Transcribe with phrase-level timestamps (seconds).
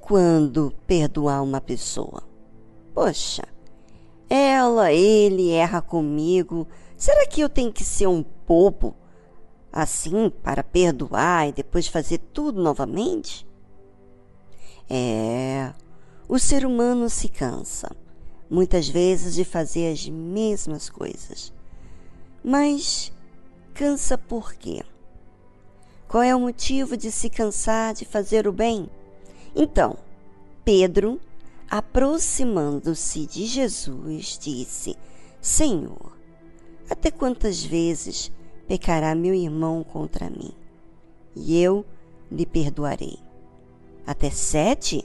[0.00, 2.22] Quando perdoar uma pessoa?
[2.94, 3.44] Poxa,
[4.28, 6.66] ela, ele erra comigo.
[6.96, 8.94] Será que eu tenho que ser um bobo
[9.72, 13.46] assim para perdoar e depois fazer tudo novamente?
[14.88, 15.72] É,
[16.28, 17.90] o ser humano se cansa,
[18.48, 21.52] muitas vezes, de fazer as mesmas coisas.
[22.42, 23.12] Mas
[23.72, 24.82] cansa por quê?
[26.06, 28.88] Qual é o motivo de se cansar de fazer o bem?
[29.54, 29.96] Então,
[30.64, 31.20] Pedro,
[31.70, 34.96] aproximando-se de Jesus, disse:
[35.40, 36.16] Senhor,
[36.90, 38.32] até quantas vezes
[38.66, 40.52] pecará meu irmão contra mim?
[41.36, 41.84] E eu
[42.30, 43.18] lhe perdoarei.
[44.06, 45.04] Até sete?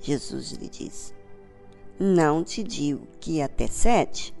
[0.00, 1.14] Jesus lhe disse:
[1.98, 4.34] Não te digo que até sete,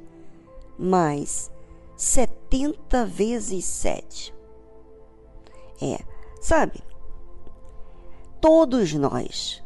[0.78, 1.50] mas
[1.96, 4.34] setenta vezes sete.
[5.80, 5.98] É,
[6.40, 6.82] sabe?
[8.40, 9.62] Todos nós,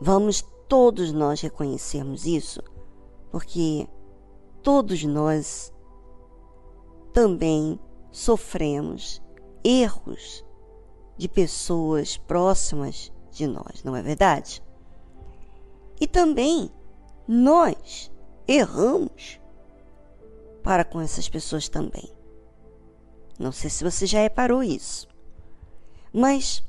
[0.00, 2.62] vamos todos nós reconhecermos isso,
[3.30, 3.88] porque
[4.62, 5.72] todos nós
[7.12, 7.78] também
[8.10, 9.22] sofremos
[9.64, 10.44] erros
[11.16, 14.62] de pessoas próximas de nós, não é verdade?
[16.00, 16.70] E também
[17.26, 18.10] nós
[18.46, 19.40] erramos
[20.62, 22.12] para com essas pessoas também.
[23.38, 25.08] Não sei se você já reparou isso.
[26.12, 26.64] Mas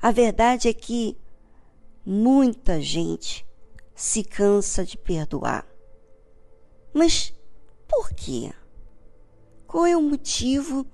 [0.00, 1.16] a verdade é que
[2.04, 3.46] muita gente
[3.94, 5.66] se cansa de perdoar.
[6.92, 7.34] Mas
[7.86, 8.52] por quê?
[9.66, 10.86] Qual é o motivo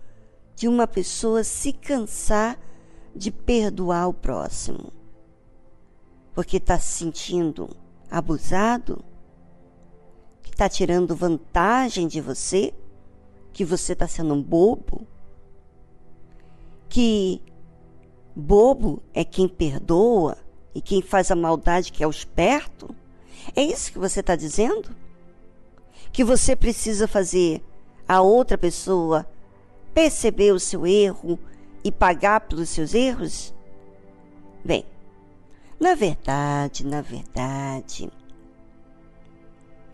[0.54, 2.58] de uma pessoa se cansar
[3.14, 4.92] de perdoar o próximo?
[6.36, 7.74] porque está se sentindo
[8.10, 9.02] abusado,
[10.42, 12.74] que está tirando vantagem de você,
[13.54, 15.06] que você está sendo um bobo,
[16.90, 17.40] que
[18.36, 20.36] bobo é quem perdoa
[20.74, 22.94] e quem faz a maldade que é o esperto?
[23.54, 24.90] É isso que você está dizendo?
[26.12, 27.64] Que você precisa fazer
[28.06, 29.26] a outra pessoa
[29.94, 31.38] perceber o seu erro
[31.82, 33.54] e pagar pelos seus erros?
[34.62, 34.84] Bem,
[35.80, 38.10] na verdade, na verdade,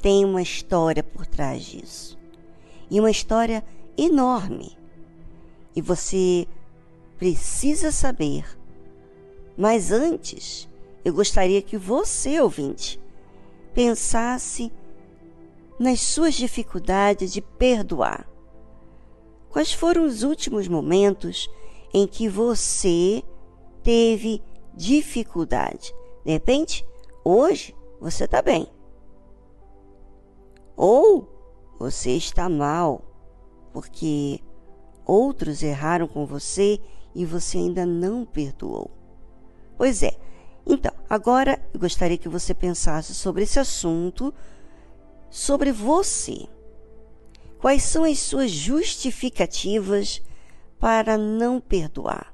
[0.00, 2.18] tem uma história por trás disso.
[2.90, 3.64] E uma história
[3.96, 4.76] enorme.
[5.76, 6.48] E você
[7.22, 8.44] precisa saber.
[9.56, 10.68] Mas antes,
[11.04, 13.00] eu gostaria que você, ouvinte,
[13.72, 14.72] pensasse
[15.78, 18.28] nas suas dificuldades de perdoar.
[19.50, 21.48] Quais foram os últimos momentos
[21.94, 23.22] em que você
[23.84, 24.42] teve
[24.74, 25.94] dificuldade.
[26.24, 26.84] De repente,
[27.24, 28.66] hoje você está bem.
[30.76, 31.28] Ou
[31.78, 33.00] você está mal,
[33.72, 34.40] porque
[35.06, 36.80] outros erraram com você
[37.14, 38.90] e você ainda não perdoou.
[39.76, 40.16] Pois é.
[40.66, 44.32] Então, agora eu gostaria que você pensasse sobre esse assunto,
[45.28, 46.46] sobre você.
[47.58, 50.22] Quais são as suas justificativas
[50.78, 52.32] para não perdoar?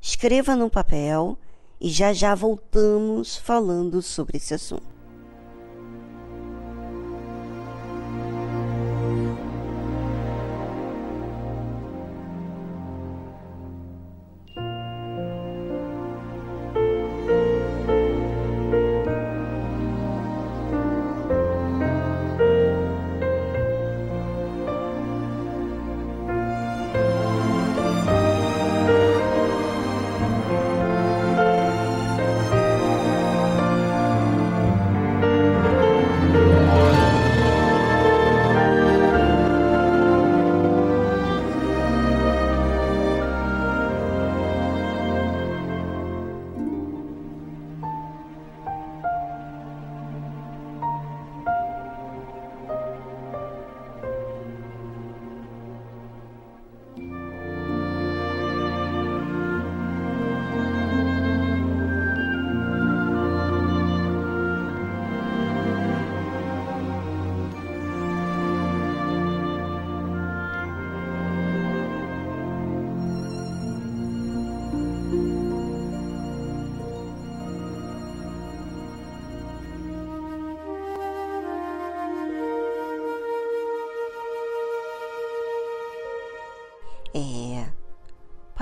[0.00, 1.38] Escreva no papel
[1.80, 4.97] e já já voltamos falando sobre esse assunto.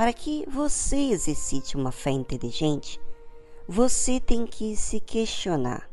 [0.06, 3.00] Para que você exercite uma fé inteligente,
[3.66, 5.90] você tem que se questionar.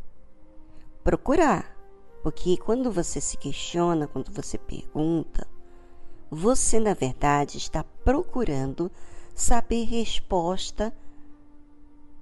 [1.04, 1.76] Procurar.
[2.22, 5.48] Porque quando você se questiona, quando você pergunta,
[6.30, 8.92] você na verdade está procurando
[9.34, 10.94] saber resposta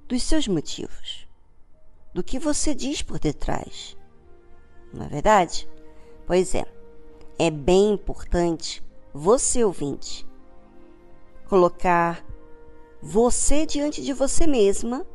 [0.08, 1.28] dos seus motivos,
[2.14, 3.98] do que você diz por detrás.
[4.94, 5.68] Não é verdade?
[6.26, 6.64] Pois é,
[7.38, 8.82] é bem importante
[9.14, 10.26] você, ouvinte,
[11.52, 12.26] colocar
[13.02, 15.06] você diante de você mesma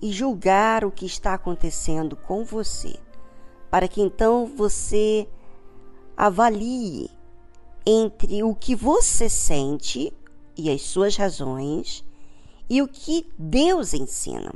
[0.00, 2.94] e julgar o que está acontecendo com você,
[3.68, 5.28] para que então você
[6.16, 7.10] avalie
[7.84, 10.12] entre o que você sente
[10.56, 12.04] e as suas razões
[12.68, 14.54] e o que Deus ensina.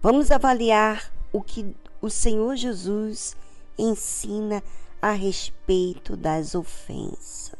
[0.00, 3.36] Vamos avaliar o que o Senhor Jesus
[3.76, 4.62] ensina
[5.02, 7.57] a respeito das ofensas.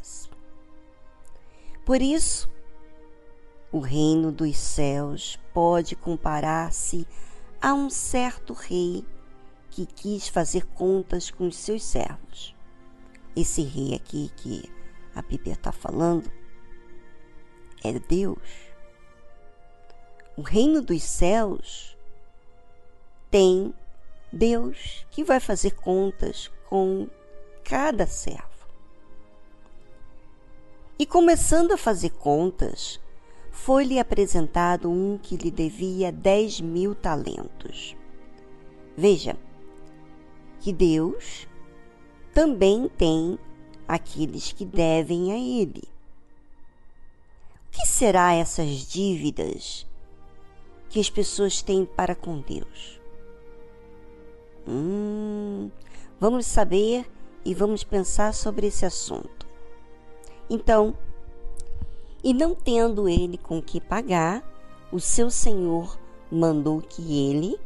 [1.89, 2.51] Por isso,
[3.73, 7.09] o reino dos céus pode comparar-se
[7.63, 9.07] a um certo rei
[9.71, 12.55] que quis fazer contas com os seus servos.
[13.35, 14.71] Esse rei aqui que
[15.15, 16.31] a Bíblia está falando
[17.83, 18.37] é Deus.
[20.37, 21.97] O reino dos céus
[23.31, 23.73] tem
[24.31, 27.09] Deus que vai fazer contas com
[27.65, 28.58] cada servo.
[31.01, 33.01] E começando a fazer contas,
[33.53, 37.95] foi-lhe apresentado um que lhe devia dez mil talentos.
[38.97, 39.37] Veja
[40.59, 41.47] que Deus
[42.35, 43.39] também tem
[43.87, 45.85] aqueles que devem a Ele.
[47.69, 49.87] O que será essas dívidas
[50.89, 53.01] que as pessoas têm para com Deus?
[54.67, 55.71] Hum,
[56.19, 57.09] vamos saber
[57.45, 59.48] e vamos pensar sobre esse assunto.
[60.51, 60.97] Então,
[62.23, 64.43] e não tendo ele com que pagar,
[64.91, 65.99] o seu senhor
[66.31, 67.59] mandou que ele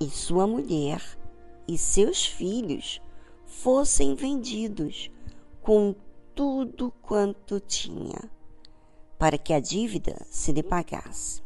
[0.00, 1.02] e sua mulher
[1.66, 3.00] e seus filhos
[3.44, 5.10] fossem vendidos
[5.60, 5.94] com
[6.34, 8.30] tudo quanto tinha,
[9.18, 11.42] para que a dívida se lhe pagasse.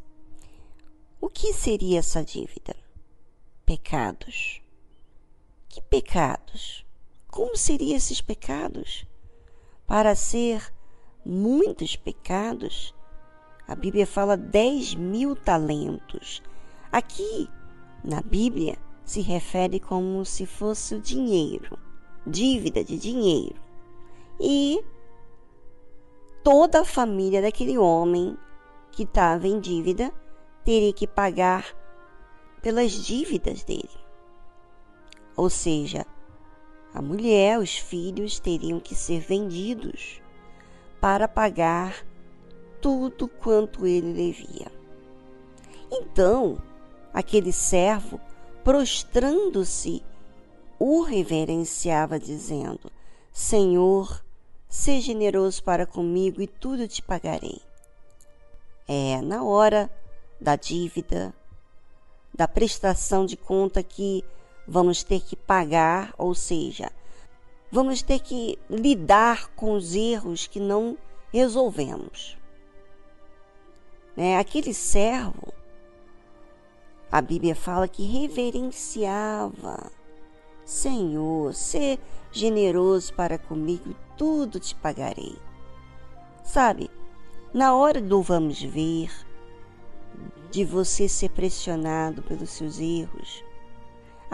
[1.20, 2.76] O que seria essa dívida?
[3.64, 4.60] Pecados.
[5.68, 6.84] Que pecados?
[7.28, 9.06] Como seriam esses pecados?
[9.86, 10.72] Para ser
[11.24, 12.94] muitos pecados,
[13.66, 16.42] a Bíblia fala 10 mil talentos.
[16.90, 17.48] Aqui,
[18.02, 21.78] na Bíblia, se refere como se fosse o dinheiro,
[22.26, 23.60] dívida de dinheiro.
[24.40, 24.82] E
[26.42, 28.36] toda a família daquele homem
[28.90, 30.12] que estava em dívida
[30.64, 31.64] teria que pagar
[32.60, 33.90] pelas dívidas dele.
[35.36, 36.06] Ou seja,
[36.94, 40.20] a mulher, os filhos teriam que ser vendidos
[41.00, 42.04] para pagar
[42.80, 44.70] tudo quanto ele devia.
[45.90, 46.60] Então,
[47.12, 48.20] aquele servo,
[48.62, 50.02] prostrando-se,
[50.78, 52.90] o reverenciava, dizendo:
[53.32, 54.22] Senhor,
[54.68, 57.60] seja generoso para comigo e tudo te pagarei.
[58.86, 59.90] É na hora
[60.40, 61.32] da dívida,
[62.34, 64.24] da prestação de conta que
[64.66, 66.90] vamos ter que pagar, ou seja,
[67.70, 70.96] vamos ter que lidar com os erros que não
[71.32, 72.36] resolvemos.
[74.16, 74.38] Né?
[74.38, 75.52] Aquele servo,
[77.10, 79.90] a Bíblia fala que reverenciava.
[80.64, 81.98] Senhor, ser
[82.30, 85.36] generoso para comigo, tudo te pagarei.
[86.44, 86.90] Sabe,
[87.52, 89.10] na hora do vamos ver,
[90.50, 93.42] de você ser pressionado pelos seus erros,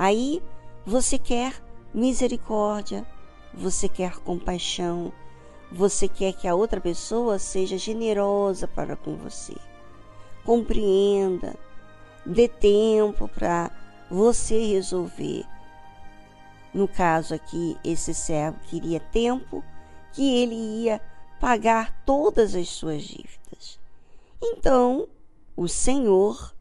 [0.01, 0.41] Aí
[0.87, 1.61] você quer
[1.93, 3.05] misericórdia,
[3.53, 5.13] você quer compaixão,
[5.73, 9.57] você quer que a outra pessoa seja generosa para com você.
[10.45, 11.57] Compreenda,
[12.25, 13.73] dê tempo para
[14.09, 15.45] você resolver.
[16.73, 19.65] No caso aqui, esse servo queria tempo
[20.13, 21.01] que ele ia
[21.41, 23.81] pagar todas as suas dívidas.
[24.41, 25.09] Então,
[25.57, 26.55] o Senhor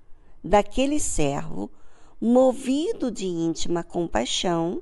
[0.43, 1.69] daquele servo
[2.19, 4.81] movido de íntima compaixão,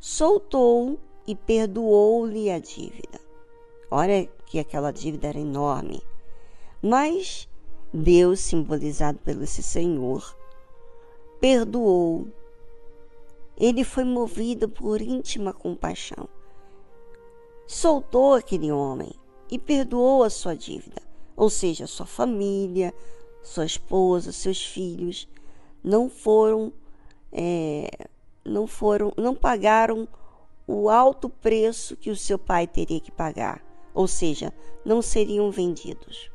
[0.00, 3.20] soltou e perdoou-lhe a dívida.
[3.90, 6.02] Olha que aquela dívida era enorme.
[6.82, 7.48] Mas
[7.94, 10.36] Deus, simbolizado pelo esse Senhor,
[11.40, 12.26] perdoou.
[13.56, 16.28] Ele foi movido por íntima compaixão.
[17.66, 19.12] Soltou aquele homem
[19.48, 21.00] e perdoou a sua dívida,
[21.36, 22.92] ou seja, sua família,
[23.40, 25.28] sua esposa, seus filhos
[25.82, 26.72] não foram
[27.32, 27.88] é,
[28.44, 30.06] não foram não pagaram
[30.66, 33.62] o alto preço que o seu pai teria que pagar,
[33.92, 34.52] ou seja,
[34.84, 36.30] não seriam vendidos.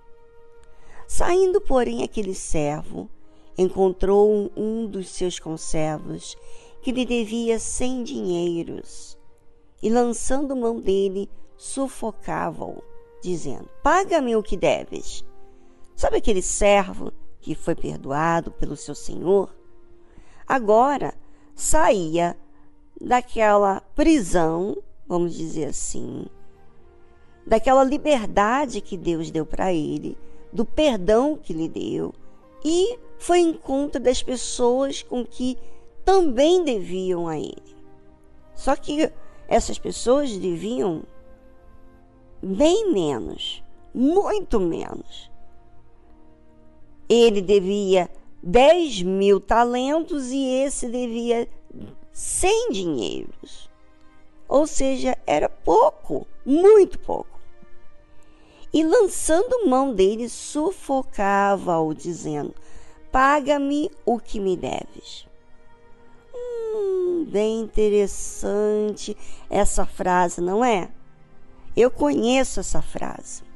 [1.07, 3.09] Saindo, porém, aquele servo
[3.57, 6.35] encontrou um, dos seus conservos
[6.81, 9.17] que lhe devia cem dinheiros
[9.81, 12.83] e, lançando mão dele, sufocava-o,
[13.21, 15.23] dizendo: Paga-me o que deves.
[15.95, 17.11] Sabe aquele servo
[17.47, 19.49] que foi perdoado pelo seu Senhor,
[20.45, 21.13] agora
[21.55, 22.35] saía
[22.99, 24.75] daquela prisão,
[25.07, 26.25] vamos dizer assim,
[27.45, 30.17] daquela liberdade que Deus deu para ele,
[30.51, 32.13] do perdão que lhe deu,
[32.65, 35.57] e foi em conta das pessoas com que
[36.03, 37.77] também deviam a ele.
[38.55, 39.09] Só que
[39.47, 41.01] essas pessoas deviam
[42.43, 43.63] bem menos,
[43.93, 45.31] muito menos.
[47.09, 48.09] Ele devia
[48.43, 51.47] 10 mil talentos e esse devia
[52.11, 53.69] 100 dinheiros.
[54.47, 57.37] Ou seja, era pouco, muito pouco.
[58.73, 62.53] E lançando mão dele, sufocava-o, dizendo:
[63.11, 65.27] Paga-me o que me deves.
[66.33, 69.17] Hum, bem interessante
[69.49, 70.89] essa frase, não é?
[71.75, 73.46] Eu conheço essa frase.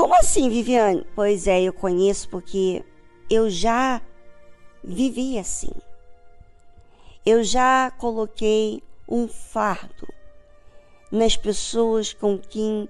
[0.00, 1.06] Como assim, Viviane?
[1.14, 2.82] Pois é, eu conheço porque
[3.28, 4.00] eu já
[4.82, 5.72] vivi assim.
[7.26, 10.08] Eu já coloquei um fardo
[11.12, 12.88] nas pessoas com quem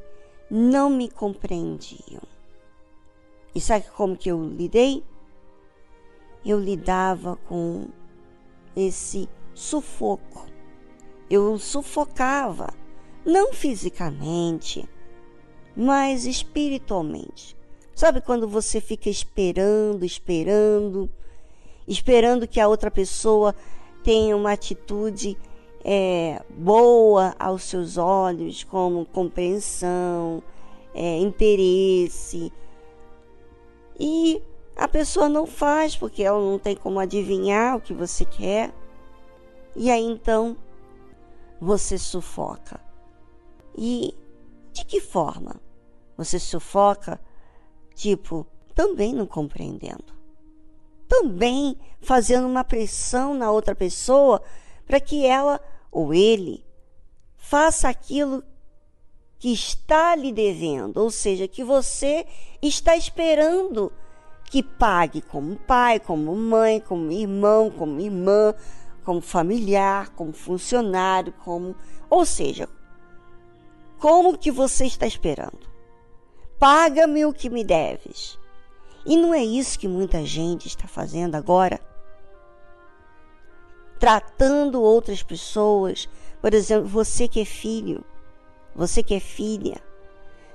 [0.48, 2.22] não me compreendiam.
[3.52, 5.02] E sabe como que eu lidei?
[6.46, 7.88] Eu lidava com
[8.76, 10.46] esse sufoco.
[11.28, 12.72] Eu sufocava,
[13.26, 14.88] não fisicamente,
[15.76, 17.56] mas espiritualmente.
[17.94, 21.10] Sabe quando você fica esperando, esperando,
[21.86, 23.54] esperando que a outra pessoa
[24.02, 25.36] tenha uma atitude
[25.84, 30.42] é, boa aos seus olhos, como compreensão,
[30.94, 32.52] é, interesse.
[33.98, 34.42] E
[34.76, 38.72] a pessoa não faz porque ela não tem como adivinhar o que você quer.
[39.76, 40.56] E aí então
[41.60, 42.80] você sufoca.
[43.76, 44.14] E
[44.72, 45.60] de que forma?
[46.16, 47.20] Você sufoca,
[47.94, 50.18] tipo, também não compreendendo.
[51.08, 54.42] Também fazendo uma pressão na outra pessoa
[54.86, 55.60] para que ela
[55.90, 56.64] ou ele
[57.36, 58.44] faça aquilo
[59.38, 62.26] que está lhe devendo, ou seja, que você
[62.60, 63.90] está esperando
[64.44, 68.54] que pague como pai, como mãe, como irmão, como irmã,
[69.04, 71.74] como familiar, como funcionário, como,
[72.10, 72.68] ou seja,
[74.00, 75.68] como que você está esperando?
[76.58, 78.38] Paga-me o que me deves.
[79.04, 81.78] E não é isso que muita gente está fazendo agora?
[83.98, 86.08] Tratando outras pessoas,
[86.40, 88.02] por exemplo, você que é filho,
[88.74, 89.80] você que é filha,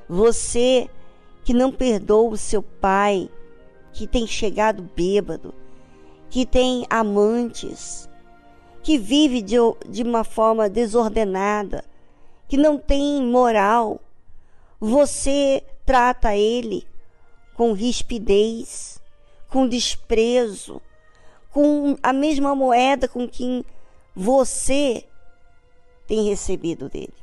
[0.09, 0.89] você
[1.43, 3.29] que não perdoa o seu pai,
[3.93, 5.53] que tem chegado bêbado,
[6.31, 8.09] que tem amantes,
[8.81, 11.83] que vive de, de uma forma desordenada,
[12.47, 13.99] que não tem moral,
[14.79, 16.87] você trata ele
[17.55, 19.01] com rispidez,
[19.49, 20.81] com desprezo,
[21.51, 23.65] com a mesma moeda com que
[24.15, 25.05] você
[26.07, 27.13] tem recebido dele.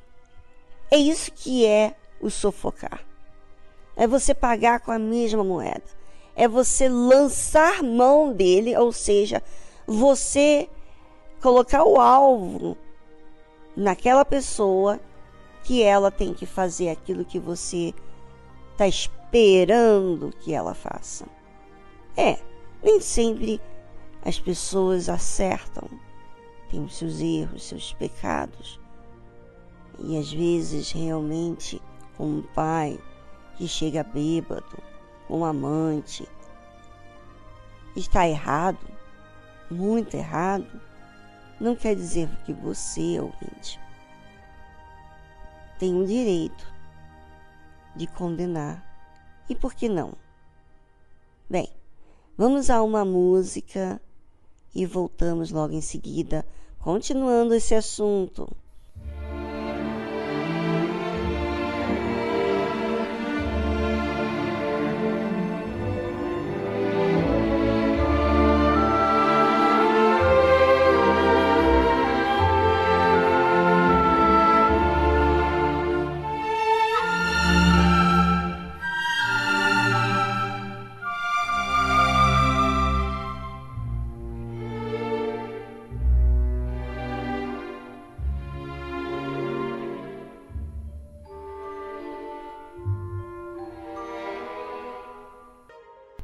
[0.90, 3.04] É isso que é o sufocar.
[3.96, 5.84] É você pagar com a mesma moeda.
[6.34, 9.42] É você lançar mão dele, ou seja,
[9.86, 10.68] você
[11.42, 12.76] colocar o alvo
[13.76, 15.00] naquela pessoa
[15.64, 17.94] que ela tem que fazer aquilo que você
[18.72, 21.26] está esperando que ela faça.
[22.16, 22.38] É,
[22.82, 23.60] nem sempre
[24.24, 25.88] as pessoas acertam,
[26.70, 28.80] têm os seus erros, seus pecados.
[29.98, 31.80] E às vezes, realmente,
[32.18, 32.98] um pai
[33.56, 34.82] que chega bêbado,
[35.28, 36.28] um amante,
[37.94, 38.86] está errado,
[39.70, 40.80] muito errado,
[41.60, 43.78] não quer dizer que você, ouvinte,
[45.82, 46.64] tem o direito
[47.96, 48.86] de condenar.
[49.48, 50.12] E por que não?
[51.50, 51.68] Bem,
[52.38, 54.00] vamos a uma música
[54.72, 56.46] e voltamos logo em seguida,
[56.78, 58.48] continuando esse assunto.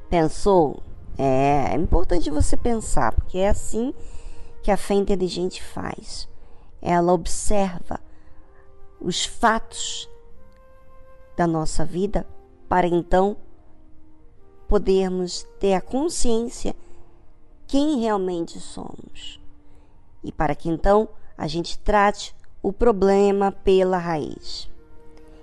[0.08, 0.82] Pensou?
[1.16, 3.92] É, é importante você pensar, porque é assim
[4.62, 6.28] que a fé inteligente faz.
[6.80, 8.00] Ela observa
[9.00, 10.08] os fatos
[11.36, 12.26] da nossa vida
[12.68, 13.36] para então
[14.68, 16.74] podermos ter a consciência
[17.66, 19.40] quem realmente somos.
[20.22, 24.68] E para que então a gente trate o problema pela raiz.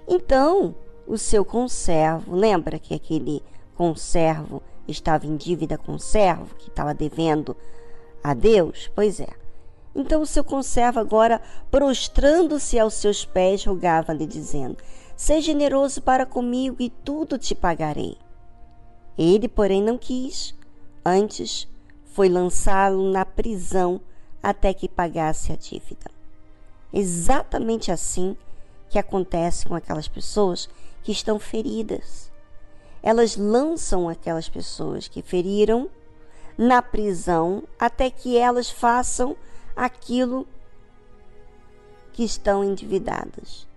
[0.07, 0.75] Então,
[1.07, 3.41] o seu conservo, lembra que aquele
[3.75, 7.55] conservo estava em dívida com o servo, que estava devendo
[8.24, 8.89] a Deus?
[8.96, 9.29] Pois é.
[9.96, 11.41] Então o seu conservo agora,
[11.72, 14.77] prostrando-se aos seus pés, rogava-lhe, dizendo:
[15.15, 18.17] Seja generoso para comigo e tudo te pagarei.
[19.17, 20.53] Ele, porém, não quis.
[21.05, 21.67] Antes,
[22.03, 24.01] foi lançá-lo na prisão
[24.44, 26.12] até que pagasse a dívida.
[26.91, 28.36] Exatamente assim
[28.89, 30.70] que acontece com aquelas pessoas
[31.03, 32.32] que estão feridas.
[33.05, 35.88] Elas lançam aquelas pessoas que feriram
[36.57, 39.38] na prisão até que elas façam
[39.75, 40.47] aquilo
[42.12, 43.67] que estão endividadas.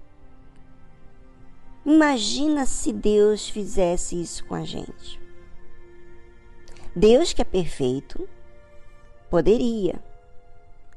[1.85, 5.21] Imagina se Deus fizesse isso com a gente.
[6.97, 8.27] Deus que é perfeito
[9.29, 10.03] poderia,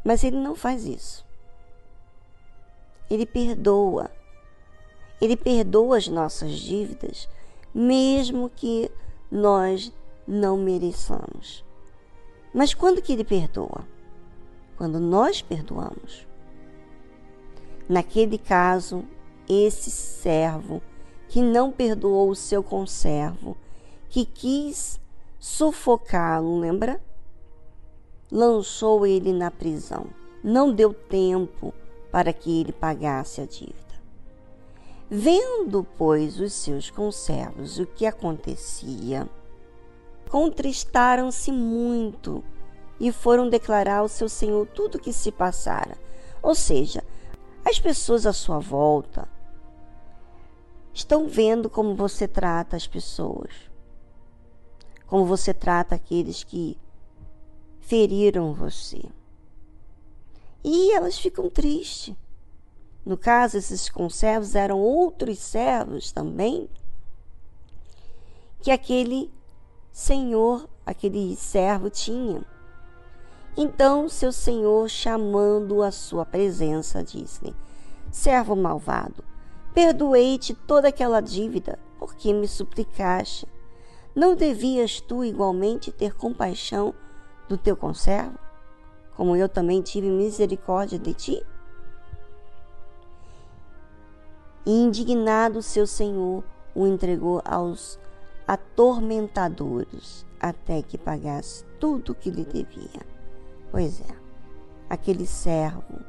[0.06, 1.26] mas ele não faz isso.
[3.10, 4.10] Ele perdoa.
[5.20, 7.28] Ele perdoa as nossas dívidas,
[7.74, 8.92] mesmo que
[9.30, 9.92] nós
[10.28, 11.64] não mereçamos.
[12.54, 13.88] Mas quando que ele perdoa?
[14.78, 16.28] Quando nós perdoamos.
[17.88, 19.06] Naquele caso,
[19.48, 20.82] esse servo
[21.28, 23.56] que não perdoou o seu conservo,
[24.10, 25.00] que quis
[25.40, 27.02] sufocá-lo, lembra?
[28.30, 30.08] Lançou ele na prisão.
[30.44, 31.74] Não deu tempo
[32.12, 33.91] para que ele pagasse a dívida.
[35.14, 39.28] Vendo, pois, os seus conservos o que acontecia,
[40.30, 42.42] contristaram-se muito
[42.98, 45.98] e foram declarar ao seu senhor tudo o que se passara.
[46.42, 47.04] Ou seja,
[47.66, 49.28] as pessoas à sua volta
[50.94, 53.52] estão vendo como você trata as pessoas,
[55.08, 56.78] como você trata aqueles que
[57.82, 59.04] feriram você.
[60.64, 62.16] E elas ficam tristes.
[63.06, 66.70] No caso, esses conservos eram outros servos também,
[68.60, 69.32] que aquele
[69.92, 72.46] senhor, aquele servo tinha.
[73.58, 77.56] Então, seu senhor, chamando a sua presença, disse-lhe:
[78.12, 79.24] Servo malvado,
[79.74, 83.48] perdoei-te toda aquela dívida, porque me suplicaste.
[84.14, 86.94] Não devias tu igualmente ter compaixão
[87.50, 88.38] do teu conservo?
[89.22, 91.46] como eu também tive misericórdia de ti?
[94.66, 96.44] E indignado seu senhor
[96.76, 98.00] o entregou aos
[98.48, 103.02] atormentadores até que pagasse tudo o que lhe devia.
[103.72, 104.16] Pois é,
[104.90, 106.00] aquele servo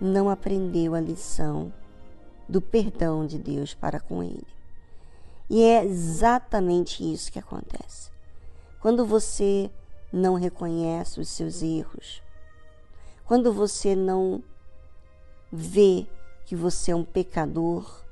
[0.00, 1.72] não aprendeu a lição
[2.48, 4.46] do perdão de Deus para com ele.
[5.48, 8.10] E é exatamente isso que acontece.
[8.80, 9.70] Quando você
[10.12, 12.22] não reconhece os seus erros,
[13.24, 14.42] quando você não
[15.50, 16.06] vê
[16.52, 18.04] que você é um pecador,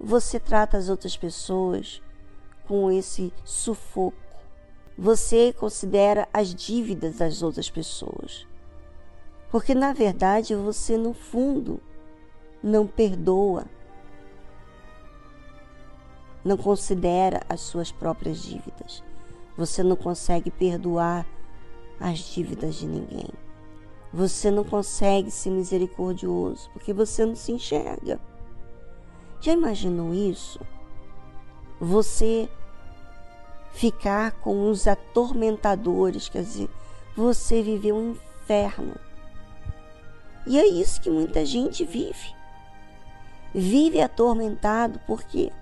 [0.00, 2.00] você trata as outras pessoas
[2.66, 4.16] com esse sufoco.
[4.96, 8.46] Você considera as dívidas das outras pessoas.
[9.50, 11.78] Porque na verdade você, no fundo,
[12.62, 13.66] não perdoa,
[16.42, 19.04] não considera as suas próprias dívidas.
[19.58, 21.26] Você não consegue perdoar
[22.00, 23.28] as dívidas de ninguém.
[24.12, 28.20] Você não consegue ser misericordioso porque você não se enxerga.
[29.40, 30.60] Já imaginou isso?
[31.80, 32.48] Você
[33.72, 36.68] ficar com os atormentadores, quer dizer,
[37.16, 38.96] você viveu um inferno.
[40.46, 42.34] E é isso que muita gente vive.
[43.54, 45.52] Vive atormentado por quê?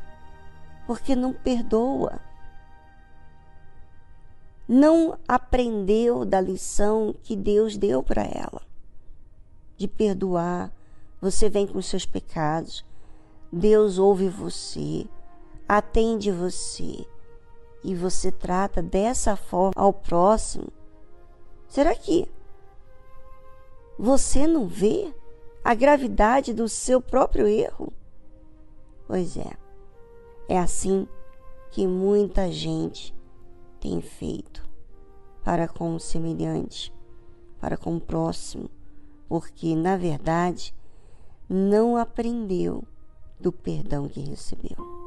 [0.87, 2.19] Porque não perdoa
[4.69, 8.61] não aprendeu da lição que Deus deu para ela,
[9.79, 10.71] de perdoar.
[11.23, 12.85] Você vem com seus pecados,
[13.51, 15.07] Deus ouve você,
[15.67, 17.07] atende você
[17.83, 20.69] e você trata dessa forma ao próximo.
[21.67, 22.29] Será que
[23.99, 25.13] você não vê
[25.65, 27.93] a gravidade do seu próprio erro?
[29.07, 29.51] Pois é,
[30.49, 31.09] é assim
[31.71, 33.18] que muita gente
[33.81, 34.69] tem feito
[35.45, 36.93] para com o semelhante,
[37.61, 38.71] para com o próximo,
[39.29, 40.75] porque, na verdade,
[41.49, 42.85] não aprendeu
[43.41, 44.98] do perdão que recebeu.